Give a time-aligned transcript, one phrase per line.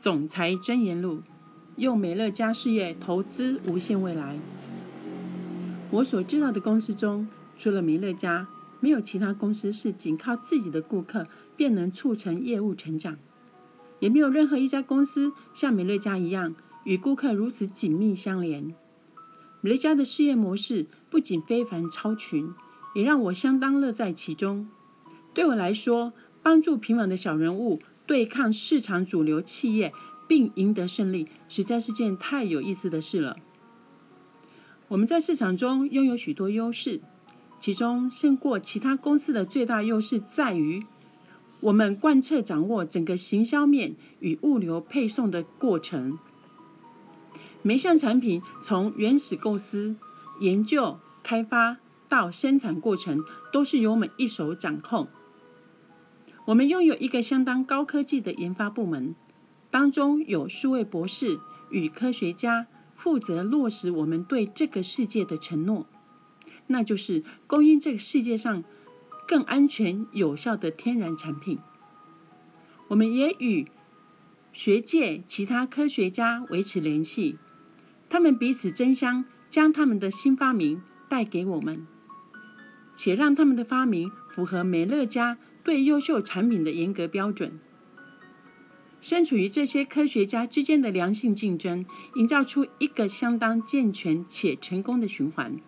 [0.00, 1.22] 总裁真言录：
[1.74, 4.38] 用美乐家事业投资无限未来。
[5.90, 7.26] 我所知道的公司中，
[7.56, 8.46] 除了美乐家，
[8.78, 11.26] 没有其他公司是仅靠自己的顾客
[11.56, 13.18] 便能促成业务成长，
[13.98, 16.54] 也没有任何一家公司像美乐家一样
[16.84, 18.72] 与顾客如此紧密相连。
[19.60, 22.54] 美乐家的事业模式不仅非凡超群，
[22.94, 24.68] 也让我相当乐在其中。
[25.34, 27.80] 对我来说，帮助平凡的小人物。
[28.08, 29.92] 对抗市场主流企业
[30.26, 33.36] 并赢得胜利，实在是件太有意思的事了。
[34.88, 37.02] 我们在市场中拥有许多优势，
[37.60, 40.86] 其中胜过其他公司的最大优势在于，
[41.60, 46.18] 我们贯彻掌握整个行销面与物流配送的过程。
[47.60, 49.96] 每项产品从原始构思、
[50.40, 51.76] 研究、开发
[52.08, 53.22] 到生产过程，
[53.52, 55.08] 都是由我们一手掌控。
[56.48, 59.14] 我们拥有一个相当高科技的研发部门，
[59.70, 62.66] 当中有数位博士与科学家
[62.96, 65.86] 负责落实我们对这个世界的承诺，
[66.68, 68.64] 那就是供应这个世界上
[69.26, 71.58] 更安全有效的天然产品。
[72.88, 73.70] 我们也与
[74.54, 77.36] 学界其他科学家维持联系，
[78.08, 80.80] 他们彼此争相将他们的新发明
[81.10, 81.86] 带给我们，
[82.94, 85.36] 且让他们的发明符合美乐家。
[85.68, 87.60] 对优秀产品的严格标准，
[89.02, 95.60] 身处于这些科学家之间的良性竞争，营造出一个相当健全且成功的循环。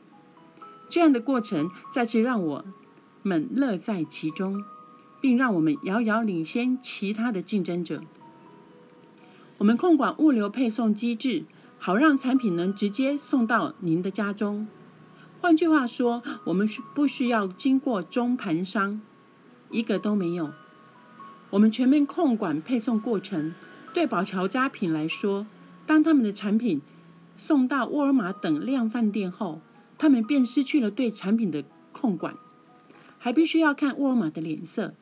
[0.88, 2.64] 这样的过程再次让我
[3.22, 4.64] 们乐在其中，
[5.20, 8.02] 并让我们遥遥领先其他的竞争者。
[9.58, 11.44] 我们控管物流配送机制，
[11.78, 14.66] 好让产品能直接送到您的家中。
[15.42, 19.02] 换句话说，我们需不需要经过中盘商？
[19.70, 20.52] 一个都没有。
[21.50, 23.54] 我们全面控管配送过程。
[23.92, 25.48] 对宝乔家品来说，
[25.84, 26.80] 当他们的产品
[27.36, 29.60] 送到沃尔玛等量贩店后，
[29.98, 32.36] 他们便失去了对产品的控管，
[33.18, 34.94] 还必须要看沃尔玛的脸色。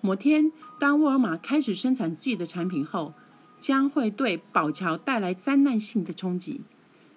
[0.00, 3.12] 某天，当沃尔玛开始生产自己的产品后，
[3.58, 6.62] 将会对宝乔带来灾难性的冲击。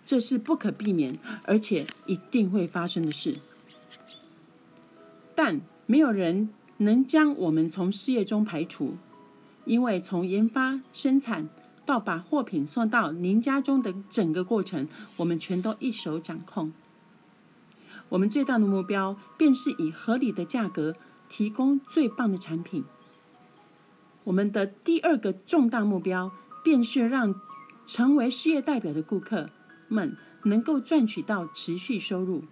[0.04, 3.38] 这是不可避免，而且一定会发生的事。
[5.34, 6.50] 但没有人。
[6.84, 8.96] 能将我们从事业中排除，
[9.66, 11.50] 因为从研发、生产
[11.86, 16.72] 到把货品送到您家中的整个过程，我们全都一手掌控。
[18.10, 20.96] 我们最大的目标便是以合理的价格
[21.30, 22.84] 提供最棒的产品。
[24.26, 26.32] 我们的第二个重大目标
[26.64, 27.36] 便是让
[27.86, 29.50] 成为事业代表的顾客
[29.88, 32.44] 们能够赚取到持续收入。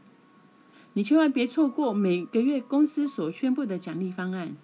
[0.93, 4.55] 你千万别错过每个月公司所宣布的奖励方案。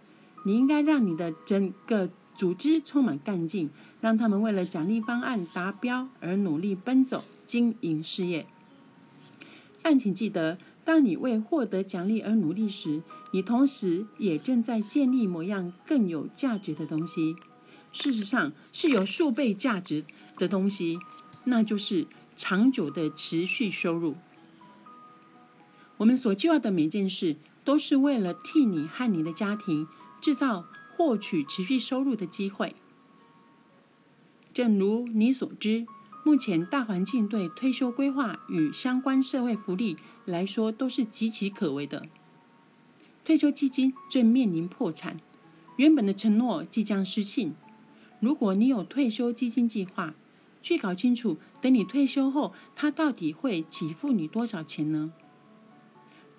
[0.45, 8.45] 你应该让你的整个组织充满干劲，让他们为了奖励方案达标而努力奔走经营事业。
[9.81, 17.35] 但请记得，当你为获得奖励而努力时，你同时也正在建立某样更有价值的东西。
[17.91, 20.05] 事实上，是有数倍价值
[20.37, 20.99] 的东西，
[21.45, 22.05] 那就是
[22.35, 24.15] 长久的持续收入。
[25.97, 29.87] 我们所计划的每件事，都是为了替你和你的家庭
[30.21, 30.65] 制造
[30.95, 32.75] 获取持续收入的机会。
[34.53, 35.85] 正如你所知，
[36.23, 42.07] 目前大环境对退休规划与相关社会福利来说都是岌岌可危的。
[43.23, 45.19] 退休基金正面临破产，
[45.75, 47.53] 原本的承诺即将失信。
[48.19, 50.15] 如果你有退休基金计划，
[50.61, 55.11] 去搞清楚，等你退休后，它到底会给付你多少钱呢？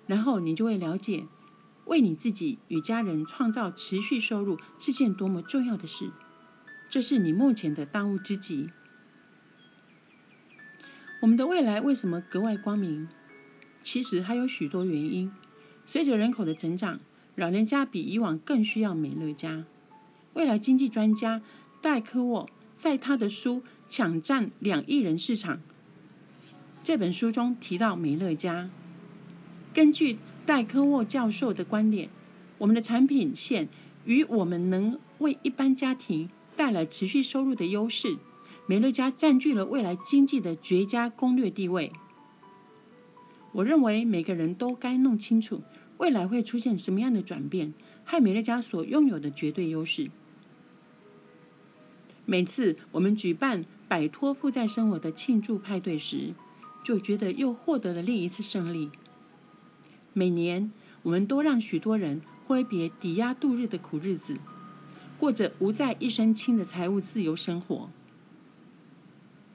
[0.09, 1.27] 然后你就会了解，
[1.85, 6.09] 为你自己与家人创造持续收入是件多么重要的事。
[6.89, 8.71] 这是你目前的当务之急。
[11.21, 13.07] 我们的未来为什么格外光明？
[13.83, 15.31] 其实还有许多原因。
[15.85, 16.99] 随着人口的增长，
[17.35, 19.63] 老人家比以往更需要美乐家。
[20.33, 21.43] 未来经济专家
[21.81, 23.57] 戴科沃在他的书
[23.87, 25.57] 《抢占两亿人市场》
[26.83, 28.71] 这本书中提到美乐家。
[29.79, 32.09] 根据戴科沃教授的观点，
[32.57, 33.69] 我们的产品线
[34.03, 38.17] 与我们能为一般家庭带来持续收入的优势，
[38.65, 41.93] 美乐家占据了未来经济的绝佳攻略地位。
[43.53, 45.61] 我认为每个人都该弄清楚
[45.95, 47.73] 未来会出现什么样的转变，
[48.03, 50.11] 和美乐家所拥有的绝对优势。
[52.25, 56.33] 每次我们举办摆脱负债生活的庆祝派对时，
[56.83, 58.91] 就觉得又获得了另一次胜利。
[60.19, 60.69] 每年，
[61.03, 64.35] 我们都让许多人挥别抵押度日的苦日子，
[65.17, 67.89] 过着无债一身轻的财务自由生活。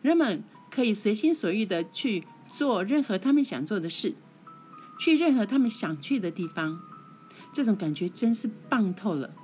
[0.00, 4.14] 人们可以随心所欲的去做任何他们想做的事，
[4.98, 6.80] 去任何他们想去的地方。
[7.52, 9.34] 这种感觉真是棒透了。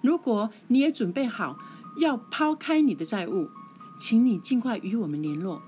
[0.00, 1.58] 如果你也准备好
[1.98, 3.50] 要抛开你的债务，
[3.98, 5.60] 请你尽快与我们联络，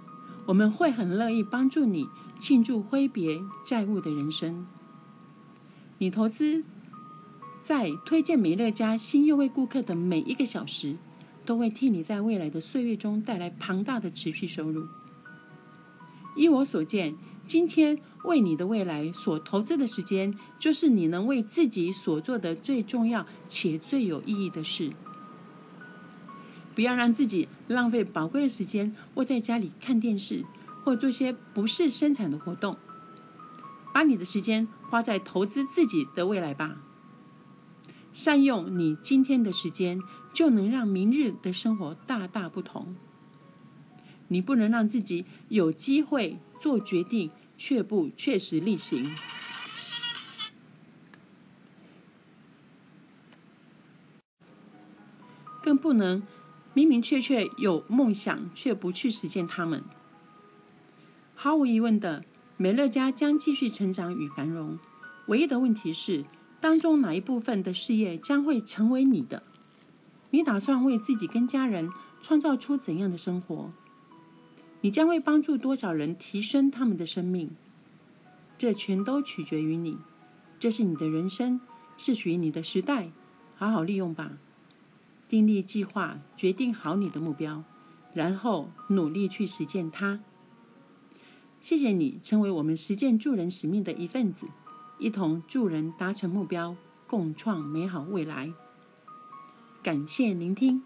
[0.47, 2.09] 我们会很乐意帮助你
[2.41, 4.67] 庆祝挥别债务的人生。
[5.99, 6.65] 你投资
[7.63, 10.97] 在推荐美乐家新优惠顾客的每一个小时，
[11.45, 14.89] 都会替你在未来的岁月中带来庞大的持续收入。
[16.35, 17.15] 依我所见，
[17.47, 24.93] 今天为你的未来所投资的时间，就是你能为自己所做的最重要且最有意义的事。
[26.75, 30.45] 不要让自己浪费宝贵的时间，窝在家里看电视，
[30.85, 32.77] 或做些不是生产的活动。
[33.93, 36.81] 把你的时间花在投资自己的未来吧。
[38.13, 40.01] 善用你今天的时间，
[40.33, 42.95] 就能让明日的生活大大不同。
[44.29, 49.13] 你不能让自己有机会做决定，却不确实力行，
[55.61, 56.23] 更不能
[56.75, 59.83] 明明确确有梦想，却不去实现它们。
[61.43, 62.23] 毫无疑问的，
[62.59, 64.79] 美乐家将继续成长与繁荣。
[65.29, 66.27] 唯一的问题是，
[66.61, 69.43] 当中哪一部分的事业将会成为你的？
[70.29, 71.91] 你打算为自己跟家人
[72.21, 73.73] 创造出怎样的生活？
[74.83, 77.49] 你将会帮助多少人提升他们的生命？
[78.59, 79.97] 这全都取决于你。
[80.59, 81.59] 这是你的人生，
[81.97, 83.13] 是属于你的时代，
[83.57, 84.33] 好好利用吧。
[85.27, 87.65] 订立计划，决定好你的目标，
[88.13, 90.21] 然后努力去实践它。
[91.61, 94.49] 谢谢你成为我们实践助人使命的一份子，
[94.99, 96.75] 一同助人达成目标，
[97.07, 98.53] 共创美好未来。
[99.83, 100.83] 感谢聆听。